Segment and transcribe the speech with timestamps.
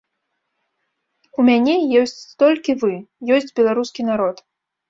[1.43, 2.15] У мяне ёсць
[2.45, 2.93] толькі вы,
[3.37, 4.37] ёсць беларускі народ.